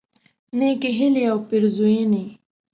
[0.57, 2.25] نیکی هیلی او پیرزوینی